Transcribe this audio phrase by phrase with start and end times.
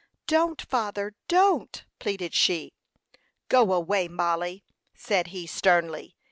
[0.25, 2.73] "Don't, father, don't!" pleaded she.
[3.49, 6.15] "Go away, Mollie," said he, sternly.